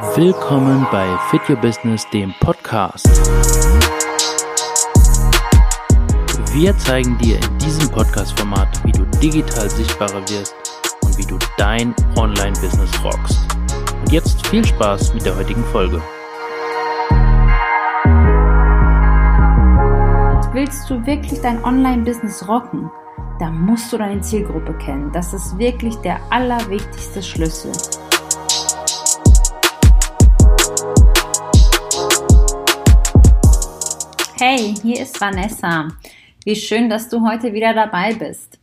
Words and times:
Willkommen 0.00 0.86
bei 0.92 1.08
Fit 1.28 1.40
Your 1.50 1.56
Business, 1.56 2.08
dem 2.10 2.32
Podcast. 2.38 3.04
Wir 6.52 6.78
zeigen 6.78 7.18
dir 7.18 7.34
in 7.38 7.58
diesem 7.58 7.90
Podcast-Format, 7.90 8.68
wie 8.84 8.92
du 8.92 9.04
digital 9.20 9.68
sichtbarer 9.68 10.20
wirst 10.28 10.54
und 11.02 11.18
wie 11.18 11.26
du 11.26 11.36
dein 11.56 11.96
Online-Business 12.14 12.92
rockst. 13.02 13.40
Und 13.98 14.12
jetzt 14.12 14.46
viel 14.46 14.64
Spaß 14.64 15.14
mit 15.14 15.26
der 15.26 15.36
heutigen 15.36 15.64
Folge. 15.64 16.00
Willst 20.52 20.88
du 20.88 21.04
wirklich 21.04 21.40
dein 21.40 21.64
Online-Business 21.64 22.46
rocken? 22.46 22.88
Dann 23.40 23.60
musst 23.62 23.92
du 23.92 23.98
deine 23.98 24.20
Zielgruppe 24.20 24.74
kennen. 24.74 25.10
Das 25.10 25.34
ist 25.34 25.58
wirklich 25.58 25.96
der 25.96 26.20
allerwichtigste 26.30 27.20
Schlüssel. 27.20 27.72
Hey, 34.40 34.72
hier 34.82 35.02
ist 35.02 35.20
Vanessa. 35.20 35.88
Wie 36.44 36.54
schön, 36.54 36.88
dass 36.88 37.08
du 37.08 37.26
heute 37.26 37.52
wieder 37.54 37.74
dabei 37.74 38.14
bist. 38.14 38.60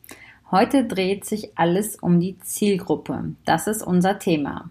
Heute 0.50 0.86
dreht 0.86 1.26
sich 1.26 1.58
alles 1.58 1.98
um 1.98 2.22
die 2.22 2.40
Zielgruppe. 2.40 3.36
Das 3.44 3.68
ist 3.68 3.84
unser 3.84 4.18
Thema. 4.18 4.70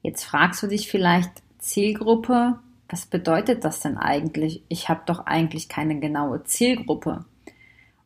Jetzt 0.00 0.22
fragst 0.22 0.62
du 0.62 0.68
dich 0.68 0.88
vielleicht, 0.88 1.42
Zielgruppe, 1.58 2.60
was 2.88 3.06
bedeutet 3.06 3.64
das 3.64 3.80
denn 3.80 3.98
eigentlich? 3.98 4.62
Ich 4.68 4.88
habe 4.88 5.00
doch 5.06 5.26
eigentlich 5.26 5.68
keine 5.68 5.98
genaue 5.98 6.44
Zielgruppe. 6.44 7.24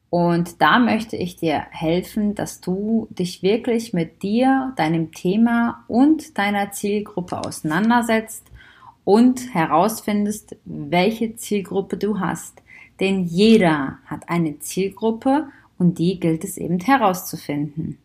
Und 0.08 0.62
da 0.62 0.78
möchte 0.78 1.16
ich 1.16 1.36
dir 1.36 1.66
helfen, 1.70 2.34
dass 2.34 2.62
du 2.62 3.08
dich 3.10 3.42
wirklich 3.42 3.92
mit 3.92 4.22
dir, 4.22 4.72
deinem 4.77 5.12
Thema 5.12 5.84
und 5.86 6.38
deiner 6.38 6.70
Zielgruppe 6.70 7.44
auseinandersetzt 7.44 8.46
und 9.05 9.55
herausfindest, 9.55 10.56
welche 10.65 11.36
Zielgruppe 11.36 11.97
du 11.97 12.20
hast. 12.20 12.62
Denn 13.00 13.25
jeder 13.25 13.98
hat 14.06 14.28
eine 14.28 14.59
Zielgruppe 14.61 15.48
und 15.78 15.98
die 15.98 16.20
gilt 16.20 16.44
es 16.44 16.56
eben 16.56 16.78
herauszufinden. 16.78 17.98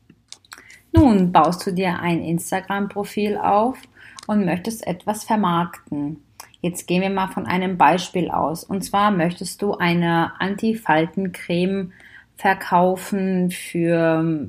Nun 0.91 1.31
baust 1.31 1.67
du 1.67 1.71
dir 1.71 1.99
ein 1.99 2.23
Instagram-Profil 2.23 3.37
auf 3.37 3.77
und 4.25 4.45
möchtest 4.45 4.87
etwas 4.87 5.23
vermarkten. 5.23 6.23
Jetzt 6.61 6.87
gehen 6.87 7.01
wir 7.01 7.09
mal 7.09 7.27
von 7.27 7.45
einem 7.45 7.77
Beispiel 7.77 8.31
aus. 8.31 8.63
Und 8.63 8.83
zwar 8.83 9.11
möchtest 9.11 9.61
du 9.61 9.73
eine 9.75 10.39
Antifaltencreme 10.39 11.91
verkaufen 12.35 13.51
für 13.51 14.47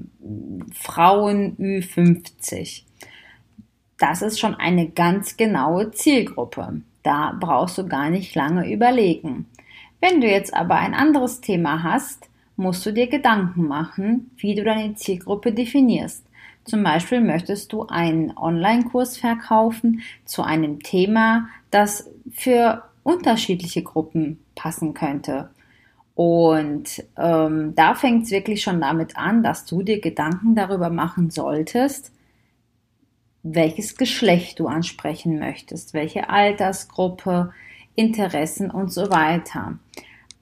Frauen 0.72 1.56
Ü50 1.58 2.87
das 3.98 4.22
ist 4.22 4.38
schon 4.38 4.54
eine 4.54 4.88
ganz 4.88 5.36
genaue 5.36 5.90
Zielgruppe. 5.90 6.82
Da 7.02 7.36
brauchst 7.38 7.78
du 7.78 7.86
gar 7.86 8.10
nicht 8.10 8.34
lange 8.34 8.72
überlegen. 8.72 9.46
Wenn 10.00 10.20
du 10.20 10.28
jetzt 10.28 10.54
aber 10.54 10.76
ein 10.76 10.94
anderes 10.94 11.40
Thema 11.40 11.82
hast, 11.82 12.28
musst 12.56 12.84
du 12.86 12.92
dir 12.92 13.08
Gedanken 13.08 13.66
machen, 13.66 14.30
wie 14.36 14.54
du 14.54 14.64
deine 14.64 14.94
Zielgruppe 14.94 15.52
definierst. 15.52 16.24
Zum 16.64 16.82
Beispiel 16.82 17.20
möchtest 17.20 17.72
du 17.72 17.86
einen 17.86 18.36
Online-Kurs 18.36 19.16
verkaufen 19.16 20.02
zu 20.24 20.42
einem 20.42 20.82
Thema, 20.82 21.48
das 21.70 22.10
für 22.30 22.82
unterschiedliche 23.02 23.82
Gruppen 23.82 24.38
passen 24.54 24.92
könnte. 24.92 25.50
Und 26.14 27.02
ähm, 27.16 27.74
da 27.74 27.94
fängt 27.94 28.24
es 28.24 28.32
wirklich 28.32 28.60
schon 28.62 28.80
damit 28.80 29.16
an, 29.16 29.42
dass 29.42 29.64
du 29.64 29.82
dir 29.82 30.00
Gedanken 30.00 30.54
darüber 30.54 30.90
machen 30.90 31.30
solltest, 31.30 32.12
welches 33.54 33.96
Geschlecht 33.96 34.58
du 34.58 34.66
ansprechen 34.66 35.38
möchtest, 35.38 35.94
welche 35.94 36.28
Altersgruppe, 36.28 37.52
Interessen 37.94 38.70
und 38.70 38.92
so 38.92 39.10
weiter. 39.10 39.78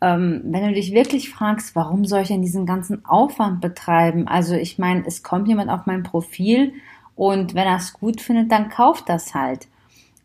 Ähm, 0.01 0.43
wenn 0.45 0.67
du 0.67 0.75
dich 0.75 0.93
wirklich 0.93 1.31
fragst, 1.31 1.75
warum 1.75 2.05
soll 2.05 2.23
ich 2.23 2.29
denn 2.29 2.43
diesen 2.43 2.67
ganzen 2.67 3.05
Aufwand 3.07 3.61
betreiben? 3.61 4.29
Also 4.29 4.55
ich 4.55 4.79
meine, 4.79 5.07
es 5.07 5.23
kommt 5.23 5.49
jemand 5.49 5.71
auf 5.71 5.87
mein 5.87 6.03
Profil 6.03 6.75
und 7.15 7.55
wenn 7.55 7.67
er 7.67 7.77
es 7.77 7.95
gut 7.95 8.21
findet, 8.21 8.53
dann 8.53 8.69
kauft 8.69 9.09
das 9.09 9.35
halt. 9.35 9.69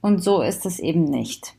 Und 0.01 0.23
so 0.23 0.41
ist 0.41 0.65
es 0.65 0.79
eben 0.79 1.05
nicht. 1.05 1.55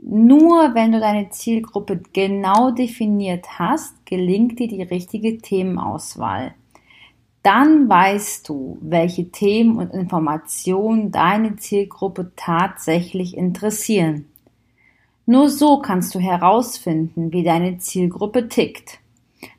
Nur 0.00 0.74
wenn 0.74 0.92
du 0.92 1.00
deine 1.00 1.30
Zielgruppe 1.30 2.00
genau 2.12 2.70
definiert 2.70 3.58
hast, 3.58 4.06
gelingt 4.06 4.58
dir 4.58 4.68
die 4.68 4.82
richtige 4.82 5.38
Themenauswahl 5.38 6.54
dann 7.42 7.88
weißt 7.88 8.48
du, 8.48 8.78
welche 8.80 9.30
Themen 9.30 9.78
und 9.78 9.92
Informationen 9.92 11.10
deine 11.12 11.56
Zielgruppe 11.56 12.32
tatsächlich 12.36 13.36
interessieren. 13.36 14.26
Nur 15.26 15.48
so 15.50 15.80
kannst 15.80 16.14
du 16.14 16.20
herausfinden, 16.20 17.32
wie 17.32 17.42
deine 17.42 17.78
Zielgruppe 17.78 18.48
tickt. 18.48 18.98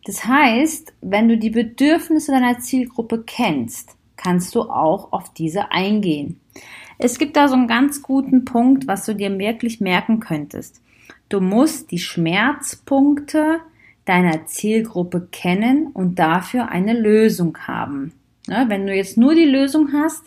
Das 0.06 0.26
heißt, 0.26 0.94
wenn 1.02 1.30
du 1.30 1.38
die 1.38 1.52
Bedürfnisse 1.52 2.32
deiner 2.32 2.60
Zielgruppe 2.60 3.24
kennst, 3.26 3.96
kannst 4.18 4.56
du 4.56 4.64
auch 4.64 5.12
auf 5.12 5.34
diese 5.34 5.72
eingehen. 5.72 6.40
Es 6.98 7.18
gibt 7.18 7.38
da 7.38 7.48
so 7.48 7.54
einen 7.54 7.68
ganz 7.68 8.02
guten 8.02 8.44
Punkt, 8.44 8.88
was 8.88 9.06
du 9.06 9.16
dir 9.16 9.38
wirklich 9.38 9.80
merken 9.80 10.20
könntest. 10.20 10.82
Du 11.30 11.40
musst 11.40 11.92
die 11.92 12.00
Schmerzpunkte 12.00 13.62
deiner 14.10 14.48
Zielgruppe 14.48 15.28
kennen 15.32 15.88
und 15.94 16.18
dafür 16.18 16.70
eine 16.70 16.94
Lösung 16.94 17.58
haben. 17.68 18.14
Ne, 18.48 18.66
wenn 18.68 18.88
du 18.88 18.96
jetzt 18.96 19.18
nur 19.18 19.36
die 19.36 19.46
Lösung 19.46 19.94
hast 19.94 20.24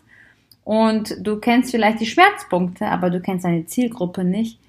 und 0.62 1.16
du 1.20 1.40
kennst 1.40 1.72
vielleicht 1.72 2.00
die 2.00 2.06
Schmerzpunkte, 2.06 2.86
aber 2.86 3.10
du 3.10 3.20
kennst 3.20 3.44
deine 3.44 3.66
Zielgruppe 3.66 4.22
nicht, 4.22 4.60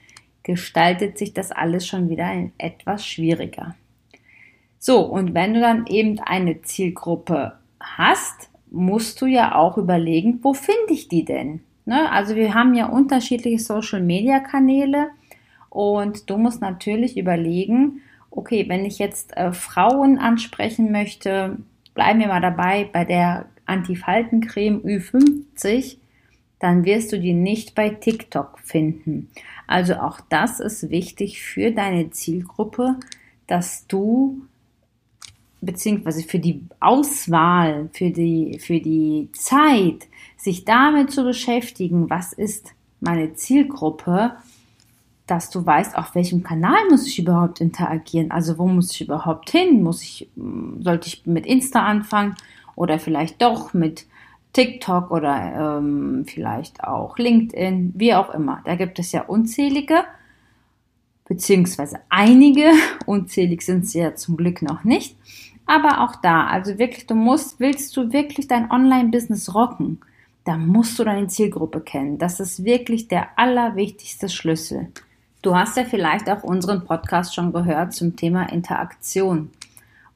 gestaltet 0.41 1.19
sich 1.19 1.34
das 1.34 1.52
alles 1.52 1.85
schon 1.85 2.09
wieder 2.09 2.28
etwas 2.57 3.06
schwieriger. 3.06 3.75
So, 4.79 5.02
und 5.02 5.35
wenn 5.35 5.53
du 5.53 5.59
dann 5.59 5.85
eben 5.85 6.19
eine 6.19 6.63
Zielgruppe 6.63 7.53
hast, 7.79 8.50
musst 8.72 9.22
du 9.22 9.28
ja 9.28 9.53
auch 9.53 9.78
überlegen, 9.78 10.40
wo 10.41 10.56
finde 10.56 10.91
ich 10.91 11.07
die 11.07 11.23
denn? 11.23 11.62
Ne? 11.85 12.12
Also 12.12 12.35
wir 12.35 12.56
haben 12.56 12.73
ja 12.73 12.88
unterschiedliche 12.88 13.59
Social-Media-Kanäle 13.59 15.09
und 15.69 16.29
du 16.31 16.38
musst 16.38 16.62
natürlich 16.62 17.16
überlegen, 17.16 18.02
okay, 18.35 18.66
wenn 18.67 18.85
ich 18.85 18.99
jetzt 18.99 19.35
äh, 19.38 19.53
Frauen 19.53 20.17
ansprechen 20.17 20.91
möchte, 20.91 21.57
bleiben 21.94 22.19
wir 22.19 22.27
mal 22.27 22.41
dabei 22.41 22.89
bei 22.91 23.05
der 23.05 23.45
Antifaltencreme 23.66 24.81
Ü50, 24.81 25.97
dann 26.59 26.85
wirst 26.85 27.11
du 27.11 27.19
die 27.19 27.33
nicht 27.33 27.75
bei 27.75 27.89
TikTok 27.89 28.59
finden. 28.59 29.29
Also 29.67 29.95
auch 29.95 30.19
das 30.29 30.59
ist 30.59 30.89
wichtig 30.89 31.41
für 31.41 31.72
deine 31.72 32.09
Zielgruppe, 32.11 32.95
dass 33.47 33.85
du 33.88 34.41
beziehungsweise 35.61 36.23
für 36.23 36.39
die 36.39 36.66
Auswahl, 36.79 37.89
für 37.93 38.11
die, 38.11 38.59
für 38.59 38.79
die 38.79 39.29
Zeit, 39.33 40.07
sich 40.38 40.66
damit 40.66 41.11
zu 41.11 41.23
beschäftigen, 41.23 42.09
was 42.09 42.33
ist 42.33 42.73
meine 42.99 43.33
Zielgruppe, 43.33 44.35
dass 45.28 45.50
du 45.50 45.66
weißt, 45.66 45.97
auf 45.97 46.16
welchem 46.16 46.44
Kanal 46.44 46.78
muss 46.89 47.07
ich 47.07 47.19
überhaupt 47.19 47.61
interagieren. 47.61 48.31
Also 48.31 48.57
wo 48.57 48.67
muss 48.67 48.91
ich 48.91 49.01
überhaupt 49.01 49.50
hin? 49.50 49.81
Muss 49.81 50.01
ich, 50.03 50.29
sollte 50.79 51.07
ich 51.07 51.25
mit 51.25 51.45
Insta 51.45 51.85
anfangen 51.85 52.35
oder 52.75 53.00
vielleicht 53.00 53.41
doch 53.41 53.73
mit 53.73 54.06
TikTok 54.51 55.11
oder 55.11 55.79
ähm, 55.79 56.25
vielleicht 56.28 56.84
auch 56.84 57.17
LinkedIn, 57.17 57.94
wie 57.95 58.13
auch 58.13 58.34
immer. 58.34 58.61
Da 58.66 58.75
gibt 58.75 59.00
es 59.00 59.11
ja 59.11 59.23
unzählige, 59.23 60.03
beziehungsweise 61.25 62.00
einige, 62.09 62.72
unzählig 63.05 63.63
sind 63.63 63.88
sie 63.88 64.00
ja 64.00 64.16
zum 64.16 64.38
Glück 64.38 64.61
noch 64.61 64.84
nicht. 64.84 65.17
Aber 65.66 66.01
auch 66.01 66.17
da, 66.17 66.47
also 66.47 66.78
wirklich, 66.78 67.07
du 67.07 67.16
musst, 67.16 67.59
willst 67.59 67.95
du 67.95 68.11
wirklich 68.11 68.47
dein 68.47 68.69
Online-Business 68.69 69.55
rocken, 69.55 70.01
dann 70.44 70.67
musst 70.67 71.00
du 71.00 71.05
deine 71.05 71.28
Zielgruppe 71.28 71.79
kennen. 71.79 72.17
Das 72.17 72.41
ist 72.41 72.66
wirklich 72.66 73.07
der 73.07 73.40
allerwichtigste 73.40 74.28
Schlüssel. 74.28 74.90
Du 75.43 75.57
hast 75.57 75.75
ja 75.75 75.84
vielleicht 75.84 76.29
auch 76.29 76.41
unseren 76.41 76.85
Podcast 76.85 77.35
schon 77.35 77.51
gehört 77.51 77.91
zum 77.91 78.16
Thema 78.16 78.43
Interaktion. 78.43 79.49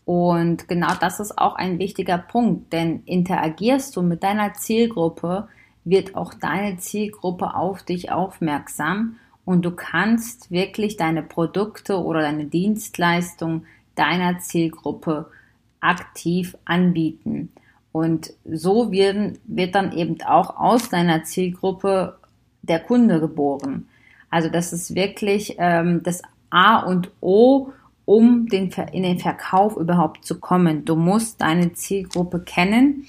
Und 0.05 0.69
genau 0.69 0.93
das 1.01 1.19
ist 1.19 1.37
auch 1.37 1.55
ein 1.55 1.79
wichtiger 1.79 2.17
Punkt, 2.17 2.71
denn 2.71 3.03
interagierst 3.03 3.93
du 3.97 4.01
mit 4.03 4.23
deiner 4.23 4.53
Zielgruppe, 4.53 5.49
wird 5.83 6.15
auch 6.15 6.33
deine 6.33 6.77
Zielgruppe 6.77 7.55
auf 7.55 7.83
dich 7.83 8.09
aufmerksam 8.09 9.17
und 9.43 9.65
du 9.65 9.71
kannst 9.71 10.49
wirklich 10.49 10.95
deine 10.95 11.23
Produkte 11.23 12.01
oder 12.01 12.21
deine 12.21 12.45
Dienstleistung 12.45 13.65
deiner 13.95 14.39
Zielgruppe 14.39 15.29
aktiv 15.81 16.55
anbieten. 16.63 17.51
Und 17.91 18.31
so 18.45 18.93
wird, 18.93 19.41
wird 19.43 19.75
dann 19.75 19.91
eben 19.91 20.21
auch 20.21 20.55
aus 20.55 20.87
deiner 20.87 21.25
Zielgruppe 21.25 22.17
der 22.61 22.79
Kunde 22.79 23.19
geboren. 23.19 23.89
Also 24.29 24.49
das 24.49 24.73
ist 24.73 24.95
wirklich 24.95 25.55
ähm, 25.59 26.01
das 26.03 26.21
A 26.49 26.79
und 26.79 27.11
O, 27.21 27.71
um 28.05 28.47
den, 28.47 28.71
in 28.93 29.03
den 29.03 29.19
Verkauf 29.19 29.75
überhaupt 29.77 30.25
zu 30.25 30.39
kommen. 30.39 30.85
Du 30.85 30.95
musst 30.95 31.41
deine 31.41 31.73
Zielgruppe 31.73 32.39
kennen 32.39 33.05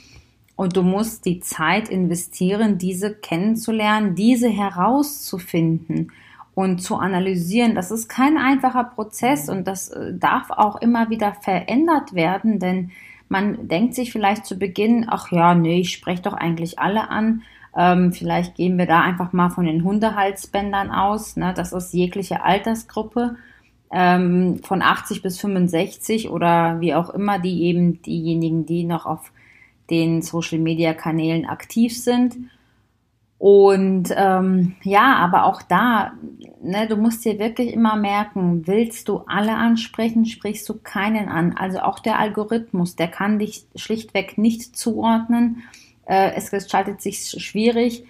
Und 0.56 0.76
du 0.76 0.82
musst 0.82 1.24
die 1.24 1.38
Zeit 1.38 1.88
investieren, 1.88 2.78
diese 2.78 3.14
kennenzulernen, 3.14 4.16
diese 4.16 4.48
herauszufinden 4.48 6.10
und 6.54 6.82
zu 6.82 6.96
analysieren. 6.96 7.76
Das 7.76 7.92
ist 7.92 8.08
kein 8.08 8.36
einfacher 8.36 8.82
Prozess 8.82 9.48
und 9.48 9.68
das 9.68 9.90
äh, 9.90 10.14
darf 10.14 10.50
auch 10.50 10.80
immer 10.82 11.10
wieder 11.10 11.32
verändert 11.32 12.12
werden, 12.12 12.58
denn 12.58 12.90
man 13.28 13.68
denkt 13.68 13.94
sich 13.94 14.10
vielleicht 14.10 14.46
zu 14.46 14.58
Beginn, 14.58 15.06
ach 15.08 15.30
ja, 15.30 15.54
nee, 15.54 15.78
ich 15.80 15.92
spreche 15.92 16.22
doch 16.22 16.32
eigentlich 16.32 16.80
alle 16.80 17.08
an. 17.08 17.42
Ähm, 17.78 18.12
vielleicht 18.12 18.56
gehen 18.56 18.76
wir 18.76 18.86
da 18.86 19.02
einfach 19.02 19.32
mal 19.32 19.50
von 19.50 19.64
den 19.64 19.84
Hundehalsbändern 19.84 20.90
aus. 20.90 21.36
Ne? 21.36 21.54
Das 21.54 21.72
ist 21.72 21.94
jegliche 21.94 22.42
Altersgruppe 22.42 23.36
ähm, 23.92 24.60
von 24.64 24.82
80 24.82 25.22
bis 25.22 25.38
65 25.38 26.28
oder 26.28 26.80
wie 26.80 26.92
auch 26.94 27.08
immer, 27.10 27.38
die 27.38 27.62
eben 27.62 28.02
diejenigen, 28.02 28.66
die 28.66 28.82
noch 28.82 29.06
auf 29.06 29.30
den 29.90 30.22
Social-Media-Kanälen 30.22 31.46
aktiv 31.46 31.96
sind. 31.96 32.36
Und 33.38 34.12
ähm, 34.16 34.74
ja, 34.82 35.14
aber 35.14 35.44
auch 35.44 35.62
da, 35.62 36.14
ne, 36.60 36.88
du 36.88 36.96
musst 36.96 37.24
dir 37.24 37.38
wirklich 37.38 37.72
immer 37.72 37.94
merken, 37.94 38.66
willst 38.66 39.08
du 39.08 39.18
alle 39.28 39.54
ansprechen, 39.54 40.26
sprichst 40.26 40.68
du 40.68 40.74
keinen 40.74 41.28
an. 41.28 41.54
Also 41.56 41.78
auch 41.78 42.00
der 42.00 42.18
Algorithmus, 42.18 42.96
der 42.96 43.06
kann 43.06 43.38
dich 43.38 43.66
schlichtweg 43.76 44.36
nicht 44.36 44.76
zuordnen. 44.76 45.62
Äh, 46.08 46.32
es 46.34 46.50
gestaltet 46.50 47.00
sich 47.00 47.30
schwierig, 47.30 48.04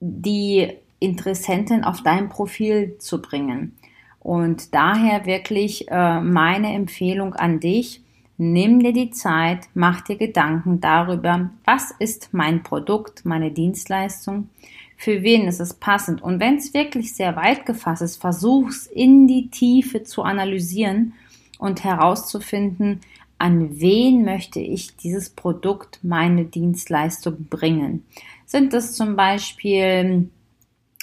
die 0.00 0.72
Interessenten 1.00 1.84
auf 1.84 2.02
dein 2.02 2.28
Profil 2.28 2.96
zu 2.98 3.20
bringen. 3.20 3.76
Und 4.20 4.74
daher 4.74 5.26
wirklich 5.26 5.88
äh, 5.90 6.20
meine 6.20 6.72
Empfehlung 6.72 7.34
an 7.34 7.60
dich, 7.60 8.04
Nimm 8.36 8.80
dir 8.80 8.92
die 8.92 9.10
Zeit, 9.10 9.68
mach 9.74 10.00
dir 10.00 10.16
Gedanken 10.16 10.80
darüber, 10.80 11.50
was 11.64 11.92
ist 11.92 12.30
mein 12.32 12.64
Produkt, 12.64 13.24
meine 13.24 13.52
Dienstleistung, 13.52 14.48
für 14.96 15.22
wen 15.22 15.46
ist 15.46 15.60
es 15.60 15.74
passend. 15.74 16.20
Und 16.20 16.40
wenn 16.40 16.56
es 16.56 16.74
wirklich 16.74 17.14
sehr 17.14 17.36
weit 17.36 17.64
gefasst 17.64 18.02
ist, 18.02 18.20
versuch's 18.20 18.88
in 18.88 19.28
die 19.28 19.50
Tiefe 19.50 20.02
zu 20.02 20.22
analysieren 20.22 21.12
und 21.58 21.84
herauszufinden, 21.84 23.00
an 23.44 23.78
wen 23.78 24.24
möchte 24.24 24.58
ich 24.58 24.96
dieses 24.96 25.28
Produkt, 25.28 25.98
meine 26.02 26.46
Dienstleistung 26.46 27.44
bringen. 27.50 28.06
Sind 28.46 28.72
es 28.72 28.94
zum 28.94 29.16
Beispiel, 29.16 30.30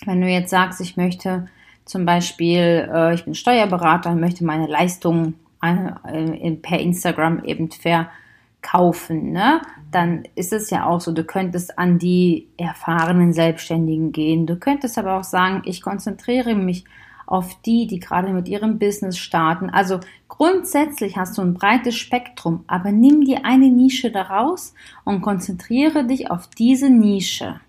wenn 0.06 0.22
du 0.22 0.28
jetzt 0.28 0.50
sagst, 0.50 0.82
ich 0.82 0.98
möchte 0.98 1.46
zum 1.86 2.04
Beispiel, 2.04 2.90
äh, 2.92 3.14
ich 3.14 3.26
bin 3.26 3.36
Steuerberater 3.36 4.10
und 4.10 4.20
möchte 4.20 4.44
meine 4.44 4.66
Leistung 4.66 5.36
äh, 5.62 6.52
per 6.54 6.80
Instagram 6.80 7.44
eben 7.44 7.70
verkaufen, 7.70 9.34
ne? 9.34 9.62
Dann 9.92 10.24
ist 10.34 10.52
es 10.52 10.72
ja 10.72 10.88
auch 10.88 11.00
so, 11.00 11.12
du 11.12 11.24
könntest 11.24 11.78
an 11.78 12.00
die 12.00 12.48
erfahrenen 12.58 13.34
Selbstständigen 13.34 14.14
gehen. 14.14 14.48
Du 14.48 14.56
könntest 14.56 14.98
aber 14.98 15.20
auch 15.20 15.24
sagen, 15.24 15.62
ich 15.66 15.84
konzentriere 15.84 16.56
mich 16.56 16.86
auf 17.32 17.62
die, 17.62 17.88
die 17.88 18.00
gerade 18.00 18.34
mit 18.34 18.50
ihrem 18.50 18.78
Business 18.78 19.18
starten. 19.18 19.70
Also 19.70 20.00
grundsätzlich 20.28 21.18
hast 21.18 21.38
du 21.38 21.42
ein 21.42 21.54
breites 21.54 21.96
Spektrum, 21.96 22.66
aber 22.68 22.92
nimm 22.92 23.24
dir 23.24 23.46
eine 23.46 23.70
Nische 23.70 24.12
daraus 24.12 24.74
und 25.06 25.22
konzentriere 25.22 26.06
dich 26.06 26.30
auf 26.30 26.48
diese 26.48 26.90
Nische. 26.90 27.62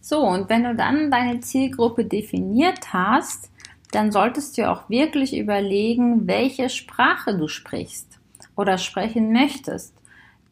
So, 0.00 0.20
und 0.20 0.48
wenn 0.48 0.62
du 0.62 0.76
dann 0.76 1.10
deine 1.10 1.40
Zielgruppe 1.40 2.04
definiert 2.04 2.92
hast, 2.92 3.50
dann 3.90 4.12
solltest 4.12 4.56
du 4.56 4.70
auch 4.70 4.88
wirklich 4.88 5.36
überlegen, 5.36 6.28
welche 6.28 6.68
Sprache 6.68 7.36
du 7.36 7.48
sprichst 7.48 8.20
oder 8.54 8.78
sprechen 8.78 9.32
möchtest. 9.32 9.94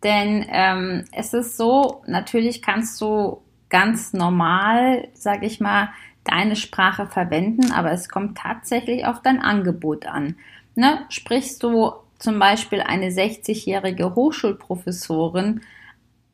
Denn 0.02 0.44
ähm, 0.48 1.04
es 1.12 1.32
ist 1.32 1.56
so, 1.56 2.02
natürlich 2.06 2.60
kannst 2.60 3.00
du 3.00 3.43
ganz 3.74 4.12
normal, 4.12 5.08
sag 5.14 5.42
ich 5.42 5.58
mal, 5.58 5.88
deine 6.22 6.54
Sprache 6.54 7.08
verwenden, 7.08 7.72
aber 7.72 7.90
es 7.90 8.08
kommt 8.08 8.38
tatsächlich 8.38 9.04
auf 9.04 9.20
dein 9.20 9.42
Angebot 9.42 10.06
an. 10.06 10.36
Ne? 10.76 11.00
Sprichst 11.08 11.60
du 11.64 11.90
zum 12.20 12.38
Beispiel 12.38 12.82
eine 12.82 13.08
60-jährige 13.08 14.14
Hochschulprofessorin 14.14 15.62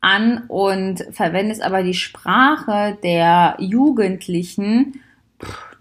an 0.02 0.44
und 0.48 1.06
verwendest 1.12 1.62
aber 1.62 1.82
die 1.82 1.94
Sprache 1.94 2.98
der 3.02 3.56
Jugendlichen, 3.58 5.00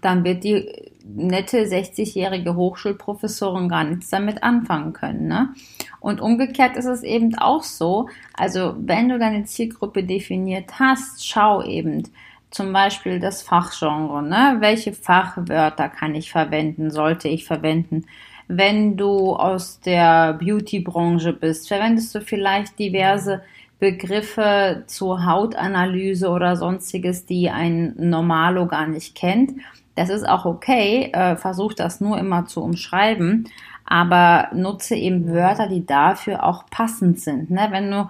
dann 0.00 0.24
wird 0.24 0.44
die 0.44 0.89
nette 1.04 1.64
60-jährige 1.64 2.54
Hochschulprofessorin 2.54 3.68
gar 3.68 3.84
nichts 3.84 4.10
damit 4.10 4.42
anfangen 4.42 4.92
können. 4.92 5.28
Ne? 5.28 5.54
Und 6.00 6.20
umgekehrt 6.20 6.76
ist 6.76 6.86
es 6.86 7.02
eben 7.02 7.36
auch 7.36 7.62
so, 7.62 8.08
also 8.34 8.74
wenn 8.78 9.08
du 9.08 9.18
deine 9.18 9.44
Zielgruppe 9.44 10.04
definiert 10.04 10.78
hast, 10.78 11.26
schau 11.26 11.62
eben 11.62 12.04
zum 12.50 12.72
Beispiel 12.72 13.20
das 13.20 13.42
Fachgenre, 13.42 14.22
ne? 14.22 14.56
welche 14.60 14.92
Fachwörter 14.92 15.88
kann 15.88 16.14
ich 16.14 16.30
verwenden, 16.30 16.90
sollte 16.90 17.28
ich 17.28 17.44
verwenden. 17.44 18.06
Wenn 18.48 18.96
du 18.96 19.36
aus 19.36 19.78
der 19.80 20.34
Beauty-Branche 20.34 21.32
bist, 21.32 21.68
verwendest 21.68 22.12
du 22.14 22.20
vielleicht 22.20 22.78
diverse 22.80 23.42
Begriffe 23.78 24.82
zur 24.86 25.24
Hautanalyse 25.24 26.28
oder 26.28 26.56
sonstiges, 26.56 27.24
die 27.24 27.48
ein 27.48 27.94
Normalo 27.96 28.66
gar 28.66 28.86
nicht 28.86 29.14
kennt. 29.14 29.52
Das 29.94 30.08
ist 30.08 30.28
auch 30.28 30.44
okay, 30.44 31.10
äh, 31.12 31.36
versuch 31.36 31.74
das 31.74 32.00
nur 32.00 32.18
immer 32.18 32.46
zu 32.46 32.62
umschreiben, 32.62 33.48
aber 33.84 34.48
nutze 34.54 34.94
eben 34.94 35.28
Wörter, 35.28 35.68
die 35.68 35.84
dafür 35.84 36.44
auch 36.44 36.66
passend 36.70 37.20
sind. 37.20 37.50
Ne? 37.50 37.68
Wenn 37.70 37.90
du 37.90 38.08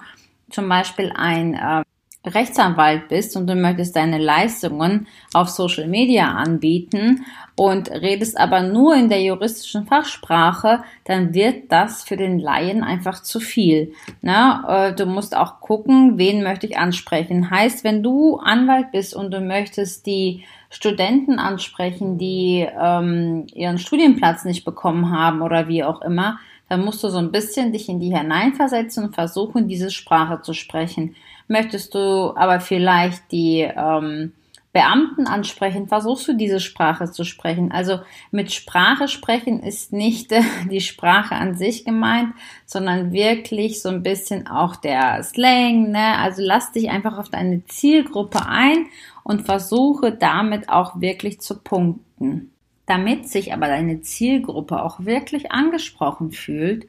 zum 0.50 0.68
Beispiel 0.68 1.12
ein 1.16 1.54
äh, 1.54 1.82
Rechtsanwalt 2.26 3.08
bist 3.08 3.34
und 3.34 3.46
du 3.46 3.54
möchtest 3.54 3.96
deine 3.96 4.18
Leistungen 4.18 5.06
auf 5.32 5.48
Social 5.48 5.88
Media 5.88 6.32
anbieten 6.32 7.24
und 7.56 7.90
redest 7.90 8.38
aber 8.38 8.62
nur 8.62 8.94
in 8.94 9.08
der 9.08 9.22
juristischen 9.22 9.86
Fachsprache, 9.86 10.82
dann 11.04 11.32
wird 11.32 11.72
das 11.72 12.02
für 12.02 12.18
den 12.18 12.38
Laien 12.38 12.84
einfach 12.84 13.22
zu 13.22 13.40
viel. 13.40 13.94
Na, 14.20 14.88
äh, 14.88 14.94
du 14.94 15.06
musst 15.06 15.34
auch 15.34 15.60
gucken, 15.60 16.18
wen 16.18 16.42
möchte 16.42 16.66
ich 16.66 16.76
ansprechen. 16.76 17.50
Heißt, 17.50 17.84
wenn 17.84 18.02
du 18.02 18.36
Anwalt 18.36 18.92
bist 18.92 19.16
und 19.16 19.30
du 19.30 19.40
möchtest 19.40 20.04
die 20.04 20.44
Studenten 20.68 21.38
ansprechen, 21.38 22.18
die 22.18 22.66
ähm, 22.78 23.46
ihren 23.54 23.78
Studienplatz 23.78 24.44
nicht 24.44 24.66
bekommen 24.66 25.10
haben 25.10 25.40
oder 25.40 25.68
wie 25.68 25.84
auch 25.84 26.02
immer, 26.02 26.38
dann 26.70 26.84
musst 26.84 27.02
du 27.02 27.08
so 27.08 27.18
ein 27.18 27.32
bisschen 27.32 27.72
dich 27.72 27.88
in 27.88 27.98
die 27.98 28.16
hineinversetzen 28.16 29.04
und 29.04 29.14
versuchen, 29.14 29.66
diese 29.66 29.90
Sprache 29.90 30.40
zu 30.40 30.54
sprechen. 30.54 31.16
Möchtest 31.48 31.96
du 31.96 32.32
aber 32.36 32.60
vielleicht 32.60 33.32
die 33.32 33.62
ähm, 33.62 34.32
Beamten 34.72 35.26
ansprechen, 35.26 35.88
versuchst 35.88 36.28
du 36.28 36.36
diese 36.36 36.60
Sprache 36.60 37.10
zu 37.10 37.24
sprechen. 37.24 37.72
Also 37.72 37.98
mit 38.30 38.52
Sprache 38.52 39.08
sprechen 39.08 39.64
ist 39.64 39.92
nicht 39.92 40.30
äh, 40.30 40.42
die 40.70 40.80
Sprache 40.80 41.34
an 41.34 41.56
sich 41.56 41.84
gemeint, 41.84 42.34
sondern 42.66 43.12
wirklich 43.12 43.82
so 43.82 43.88
ein 43.88 44.04
bisschen 44.04 44.46
auch 44.46 44.76
der 44.76 45.24
Slang. 45.24 45.90
Ne? 45.90 46.18
Also 46.18 46.40
lass 46.44 46.70
dich 46.70 46.88
einfach 46.88 47.18
auf 47.18 47.30
deine 47.30 47.64
Zielgruppe 47.64 48.46
ein 48.46 48.86
und 49.24 49.42
versuche 49.42 50.12
damit 50.12 50.68
auch 50.68 51.00
wirklich 51.00 51.40
zu 51.40 51.58
punkten. 51.58 52.52
Damit 52.90 53.28
sich 53.28 53.52
aber 53.52 53.68
deine 53.68 54.00
Zielgruppe 54.00 54.82
auch 54.82 55.04
wirklich 55.04 55.52
angesprochen 55.52 56.32
fühlt 56.32 56.88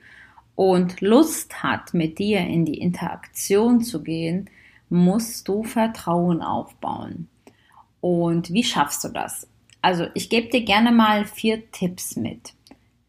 und 0.56 1.00
Lust 1.00 1.62
hat, 1.62 1.94
mit 1.94 2.18
dir 2.18 2.40
in 2.40 2.66
die 2.66 2.80
Interaktion 2.80 3.82
zu 3.82 4.02
gehen, 4.02 4.50
musst 4.90 5.48
du 5.48 5.62
Vertrauen 5.62 6.42
aufbauen. 6.42 7.28
Und 8.00 8.52
wie 8.52 8.64
schaffst 8.64 9.04
du 9.04 9.10
das? 9.10 9.48
Also 9.84 10.08
ich 10.16 10.32
gebe 10.32 10.50
dir 10.50 10.66
gerne 10.66 10.92
mal 10.92 11.24
vier 11.26 11.70
Tipps 11.70 12.16
mit. 12.16 12.56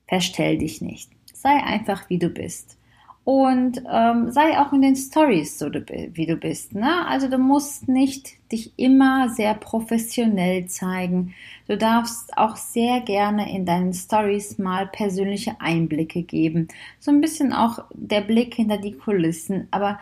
Verstell 0.06 0.58
dich 0.58 0.82
nicht. 0.82 1.08
Sei 1.32 1.62
einfach, 1.64 2.10
wie 2.10 2.18
du 2.18 2.28
bist 2.28 2.76
und 3.24 3.80
ähm, 3.88 4.32
sei 4.32 4.58
auch 4.58 4.72
in 4.72 4.82
den 4.82 4.96
Stories 4.96 5.58
so, 5.58 5.66
wie 5.66 6.26
du 6.26 6.36
bist. 6.36 6.74
Ne? 6.74 7.06
Also 7.06 7.28
du 7.28 7.38
musst 7.38 7.88
nicht 7.88 8.32
dich 8.50 8.72
immer 8.76 9.28
sehr 9.28 9.54
professionell 9.54 10.66
zeigen. 10.66 11.34
Du 11.68 11.76
darfst 11.76 12.36
auch 12.36 12.56
sehr 12.56 13.00
gerne 13.00 13.54
in 13.54 13.64
deinen 13.64 13.94
Stories 13.94 14.58
mal 14.58 14.88
persönliche 14.88 15.60
Einblicke 15.60 16.22
geben. 16.22 16.66
So 16.98 17.12
ein 17.12 17.20
bisschen 17.20 17.52
auch 17.52 17.84
der 17.94 18.22
Blick 18.22 18.54
hinter 18.54 18.78
die 18.78 18.92
Kulissen. 18.92 19.68
Aber 19.70 20.00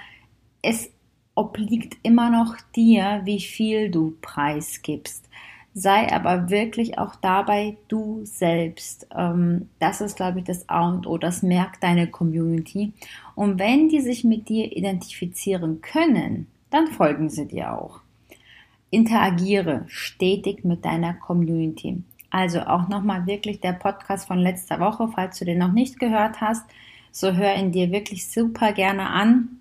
es 0.63 0.91
obliegt 1.35 1.99
immer 2.03 2.31
noch 2.31 2.57
dir, 2.75 3.21
wie 3.25 3.41
viel 3.41 3.91
du 3.91 4.17
preisgibst 4.23 5.29
sei 5.75 6.13
aber 6.13 6.51
wirklich 6.51 6.99
auch 6.99 7.15
dabei 7.15 7.77
du 7.89 8.21
selbst. 8.25 9.07
Ähm, 9.17 9.69
das 9.79 10.01
ist, 10.01 10.17
glaube 10.17 10.41
ich, 10.41 10.45
das 10.45 10.69
A 10.69 10.89
und 10.89 11.07
O. 11.07 11.19
Das 11.19 11.43
merkt 11.43 11.83
deine 11.83 12.09
Community. 12.09 12.93
Und 13.35 13.59
wenn 13.59 13.89
die 13.89 14.01
sich 14.01 14.25
mit 14.25 14.49
dir 14.49 14.77
identifizieren 14.77 15.81
können, 15.81 16.49
dann 16.71 16.89
folgen 16.89 17.31
sie 17.31 17.47
dir 17.47 17.73
auch. 17.73 18.01
Interagiere 18.91 19.85
stetig 19.87 20.65
mit 20.65 20.85
deiner 20.85 21.15
Community. 21.15 22.03
Also 22.31 22.61
auch 22.61 22.89
nochmal 22.89 23.27
wirklich 23.27 23.61
der 23.61 23.73
Podcast 23.73 24.27
von 24.27 24.39
letzter 24.39 24.81
Woche, 24.81 25.09
falls 25.15 25.39
du 25.39 25.45
den 25.45 25.59
noch 25.59 25.73
nicht 25.73 25.99
gehört 25.99 26.41
hast, 26.41 26.65
so 27.13 27.33
hör 27.33 27.57
ihn 27.57 27.73
dir 27.73 27.91
wirklich 27.91 28.31
super 28.31 28.73
gerne 28.73 29.09
an 29.09 29.61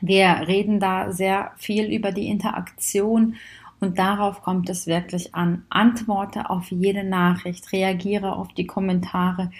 Wir 0.00 0.44
reden 0.46 0.80
da 0.80 1.12
sehr 1.12 1.52
viel 1.56 1.92
über 1.92 2.12
die 2.12 2.28
Interaktion 2.28 3.34
und 3.80 3.98
darauf 3.98 4.42
kommt 4.42 4.68
es 4.68 4.86
wirklich 4.86 5.34
an. 5.34 5.64
Antworte 5.70 6.50
auf 6.50 6.70
jede 6.70 7.02
Nachricht, 7.02 7.72
reagiere 7.72 8.36
auf 8.36 8.48
die 8.52 8.66
Kommentare, 8.66 9.50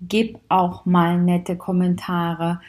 gib 0.00 0.38
auch 0.48 0.84
mal 0.84 1.18
nette 1.18 1.56
Kommentare 1.56 2.60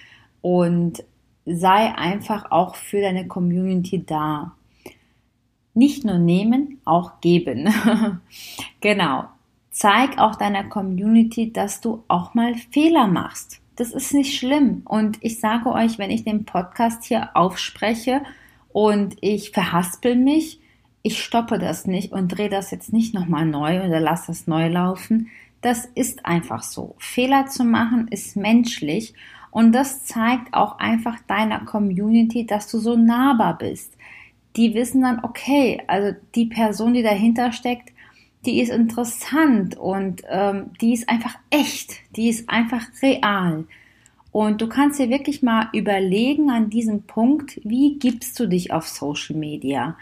und 0.41 1.03
sei 1.45 1.93
einfach 1.95 2.51
auch 2.51 2.75
für 2.75 3.01
deine 3.01 3.27
Community 3.27 4.05
da. 4.05 4.53
Nicht 5.73 6.05
nur 6.05 6.19
nehmen, 6.19 6.79
auch 6.85 7.19
geben. 7.19 7.73
genau. 8.81 9.25
Zeig 9.71 10.19
auch 10.19 10.35
deiner 10.35 10.65
Community, 10.65 11.51
dass 11.51 11.81
du 11.81 12.03
auch 12.07 12.35
mal 12.35 12.53
Fehler 12.55 13.07
machst. 13.07 13.59
Das 13.75 13.91
ist 13.91 14.13
nicht 14.13 14.37
schlimm. 14.37 14.83
Und 14.85 15.17
ich 15.21 15.39
sage 15.39 15.71
euch, 15.71 15.97
wenn 15.97 16.11
ich 16.11 16.23
den 16.23 16.45
Podcast 16.45 17.05
hier 17.05 17.31
aufspreche 17.33 18.21
und 18.71 19.15
ich 19.21 19.49
verhaspel 19.49 20.15
mich, 20.15 20.59
ich 21.03 21.21
stoppe 21.21 21.59
das 21.59 21.85
nicht 21.85 22.13
und 22.13 22.29
drehe 22.29 22.49
das 22.49 22.71
jetzt 22.71 22.93
nicht 22.93 23.13
nochmal 23.13 23.45
neu 23.45 23.85
oder 23.85 23.99
lasse 23.99 24.27
das 24.27 24.47
neu 24.47 24.69
laufen. 24.69 25.29
Das 25.61 25.85
ist 25.85 26.25
einfach 26.25 26.63
so. 26.63 26.95
Fehler 26.97 27.47
zu 27.47 27.65
machen 27.65 28.07
ist 28.09 28.37
menschlich 28.37 29.13
und 29.51 29.73
das 29.73 30.05
zeigt 30.05 30.53
auch 30.53 30.79
einfach 30.79 31.19
deiner 31.27 31.59
Community, 31.65 32.45
dass 32.45 32.71
du 32.71 32.79
so 32.79 32.95
nahbar 32.95 33.57
bist. 33.57 33.97
Die 34.55 34.73
wissen 34.73 35.01
dann, 35.01 35.23
okay, 35.23 35.81
also 35.87 36.17
die 36.35 36.45
Person, 36.45 36.93
die 36.93 37.03
dahinter 37.03 37.51
steckt, 37.51 37.91
die 38.45 38.61
ist 38.61 38.71
interessant 38.71 39.77
und 39.77 40.21
ähm, 40.29 40.71
die 40.79 40.93
ist 40.93 41.09
einfach 41.09 41.35
echt, 41.49 41.93
die 42.15 42.29
ist 42.29 42.49
einfach 42.49 42.85
real. 43.01 43.65
Und 44.31 44.61
du 44.61 44.67
kannst 44.67 44.99
dir 44.99 45.09
wirklich 45.09 45.43
mal 45.43 45.69
überlegen 45.73 46.49
an 46.49 46.69
diesem 46.69 47.03
Punkt, 47.03 47.59
wie 47.63 47.99
gibst 47.99 48.39
du 48.39 48.47
dich 48.47 48.71
auf 48.71 48.87
Social 48.87 49.35
Media? 49.35 49.95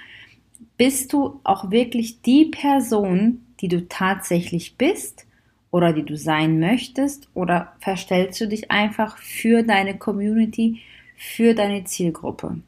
Bist 0.82 1.14
du 1.14 1.40
auch 1.44 1.70
wirklich 1.70 2.24
die 2.24 2.46
Person, 2.46 3.46
die 3.60 3.68
du 3.68 3.88
tatsächlich 3.88 4.78
bist 4.78 5.28
oder 5.70 5.94
die 5.94 6.02
du 6.02 6.18
sein 6.18 6.60
möchtest 6.60 7.30
oder 7.36 7.74
verstellst 7.78 8.42
du 8.42 8.48
dich 8.48 8.72
einfach 8.72 9.20
für 9.20 9.62
deine 9.62 10.00
Community, 10.00 10.82
für 11.16 11.54
deine 11.54 11.84
Zielgruppe? 11.84 12.62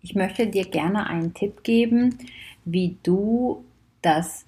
Ich 0.00 0.14
möchte 0.14 0.46
dir 0.46 0.64
gerne 0.64 1.08
einen 1.08 1.34
Tipp 1.34 1.64
geben, 1.64 2.18
wie 2.64 2.96
du 3.02 3.64
das, 4.00 4.46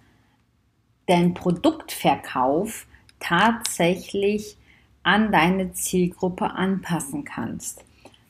dein 1.06 1.34
Produktverkauf 1.34 2.86
tatsächlich 3.18 4.56
an 5.02 5.32
deine 5.32 5.72
Zielgruppe 5.72 6.52
anpassen 6.52 7.24
kannst. 7.24 7.84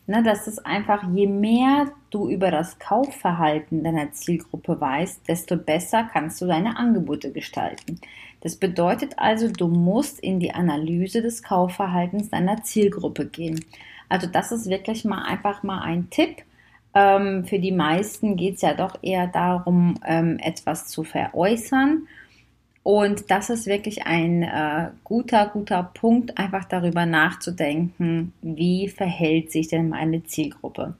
Ne, 0.06 0.22
das 0.24 0.48
ist 0.48 0.66
einfach, 0.66 1.04
je 1.14 1.28
mehr 1.28 1.92
du 2.10 2.28
über 2.28 2.50
das 2.50 2.80
Kaufverhalten 2.80 3.84
deiner 3.84 4.10
Zielgruppe 4.10 4.80
weißt, 4.80 5.28
desto 5.28 5.56
besser 5.56 6.08
kannst 6.12 6.40
du 6.40 6.46
deine 6.46 6.76
Angebote 6.76 7.30
gestalten. 7.30 8.00
Das 8.40 8.56
bedeutet 8.56 9.18
also, 9.18 9.48
du 9.48 9.68
musst 9.68 10.18
in 10.18 10.40
die 10.40 10.52
Analyse 10.52 11.22
des 11.22 11.44
Kaufverhaltens 11.44 12.30
deiner 12.30 12.64
Zielgruppe 12.64 13.26
gehen. 13.26 13.64
Also 14.08 14.26
das 14.26 14.50
ist 14.50 14.68
wirklich 14.68 15.04
mal 15.04 15.22
einfach 15.22 15.62
mal 15.62 15.80
ein 15.82 16.10
Tipp. 16.10 16.42
Ähm, 16.94 17.44
für 17.44 17.60
die 17.60 17.72
meisten 17.72 18.36
geht 18.36 18.56
es 18.56 18.62
ja 18.62 18.74
doch 18.74 18.98
eher 19.02 19.28
darum, 19.28 19.94
ähm, 20.04 20.38
etwas 20.40 20.88
zu 20.88 21.04
veräußern. 21.04 22.08
Und 22.82 23.30
das 23.30 23.48
ist 23.48 23.66
wirklich 23.66 24.06
ein 24.06 24.42
äh, 24.42 24.90
guter, 25.04 25.46
guter 25.46 25.90
Punkt, 25.94 26.36
einfach 26.36 26.64
darüber 26.64 27.06
nachzudenken, 27.06 28.32
wie 28.42 28.88
verhält 28.88 29.52
sich 29.52 29.68
denn 29.68 29.88
meine 29.88 30.24
Zielgruppe. 30.24 30.94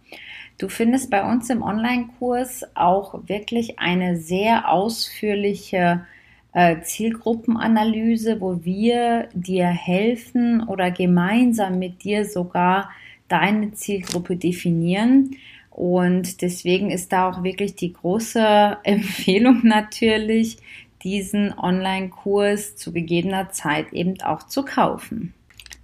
Du 0.59 0.69
findest 0.69 1.11
bei 1.11 1.29
uns 1.29 1.51
im 1.51 1.63
Online-Kurs 1.63 2.65
auch 2.75 3.27
wirklich 3.27 3.81
eine 3.81 4.17
sehr 4.17 4.71
ausführliche 4.71 6.07
äh, 6.53 6.81
Zielgruppenanalyse, 6.83 8.41
wo 8.41 8.65
wir 8.65 9.29
dir 9.35 9.67
helfen 9.67 10.63
oder 10.69 10.93
gemeinsam 10.93 11.81
mit 11.81 12.05
dir 12.05 12.25
sogar 12.25 12.91
deine 13.27 13.73
Zielgruppe 13.73 14.37
definieren. 14.37 15.37
Und 15.71 16.43
deswegen 16.43 16.91
ist 16.91 17.13
da 17.13 17.31
auch 17.31 17.43
wirklich 17.43 17.75
die 17.75 17.95
große 17.95 18.77
Empfehlung 18.85 19.63
natürlich, 19.65 20.59
diesen 21.05 21.57
Online-Kurs 21.59 22.77
zu 22.77 22.93
gegebener 22.93 23.51
Zeit 23.51 23.93
eben 23.93 24.21
auch 24.23 24.45
zu 24.45 24.65
kaufen. 24.65 25.35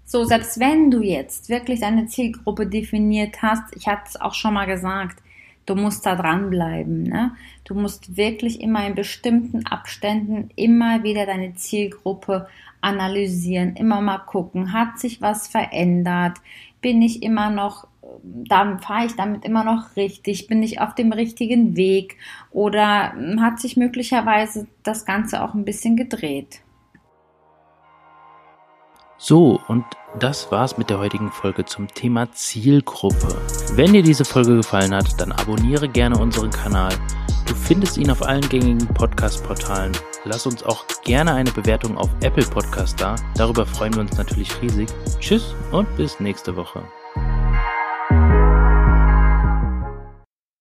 So, 0.04 0.24
selbst 0.24 0.58
wenn 0.58 0.90
du 0.90 1.02
jetzt 1.02 1.48
wirklich 1.48 1.80
deine 1.80 2.06
Zielgruppe 2.06 2.66
definiert 2.66 3.42
hast, 3.42 3.76
ich 3.76 3.86
hatte 3.86 4.04
es 4.06 4.20
auch 4.20 4.34
schon 4.34 4.54
mal 4.54 4.66
gesagt, 4.66 5.22
du 5.66 5.74
musst 5.74 6.06
da 6.06 6.16
dranbleiben. 6.16 7.02
Ne? 7.02 7.32
Du 7.64 7.74
musst 7.74 8.16
wirklich 8.16 8.60
immer 8.60 8.86
in 8.86 8.94
bestimmten 8.94 9.66
Abständen 9.66 10.50
immer 10.56 11.02
wieder 11.02 11.26
deine 11.26 11.54
Zielgruppe 11.54 12.48
analysieren, 12.80 13.76
immer 13.76 14.00
mal 14.00 14.18
gucken, 14.18 14.72
hat 14.72 14.98
sich 14.98 15.20
was 15.20 15.48
verändert, 15.48 16.38
bin 16.80 17.02
ich 17.02 17.22
immer 17.22 17.50
noch 17.50 17.86
dann 18.22 18.78
fahre 18.80 19.06
ich 19.06 19.16
damit 19.16 19.44
immer 19.44 19.64
noch 19.64 19.96
richtig, 19.96 20.46
bin 20.46 20.62
ich 20.62 20.80
auf 20.80 20.94
dem 20.94 21.12
richtigen 21.12 21.76
Weg 21.76 22.16
oder 22.50 23.14
hat 23.40 23.60
sich 23.60 23.76
möglicherweise 23.76 24.66
das 24.82 25.04
Ganze 25.04 25.42
auch 25.42 25.54
ein 25.54 25.64
bisschen 25.64 25.96
gedreht. 25.96 26.60
So, 29.20 29.60
und 29.66 29.84
das 30.20 30.52
war's 30.52 30.78
mit 30.78 30.90
der 30.90 31.00
heutigen 31.00 31.32
Folge 31.32 31.64
zum 31.64 31.88
Thema 31.88 32.30
Zielgruppe. 32.30 33.36
Wenn 33.74 33.92
dir 33.92 34.02
diese 34.02 34.24
Folge 34.24 34.54
gefallen 34.56 34.94
hat, 34.94 35.20
dann 35.20 35.32
abonniere 35.32 35.88
gerne 35.88 36.16
unseren 36.18 36.50
Kanal. 36.50 36.94
Du 37.46 37.54
findest 37.54 37.98
ihn 37.98 38.10
auf 38.10 38.22
allen 38.22 38.48
gängigen 38.48 38.86
Podcast-Portalen. 38.94 39.92
Lass 40.24 40.46
uns 40.46 40.62
auch 40.62 40.84
gerne 41.02 41.34
eine 41.34 41.50
Bewertung 41.50 41.96
auf 41.98 42.10
Apple 42.22 42.46
Podcast 42.46 43.00
da. 43.00 43.16
Darüber 43.36 43.66
freuen 43.66 43.94
wir 43.94 44.02
uns 44.02 44.16
natürlich 44.16 44.50
riesig. 44.62 44.88
Tschüss 45.18 45.54
und 45.72 45.96
bis 45.96 46.20
nächste 46.20 46.54
Woche. 46.54 46.84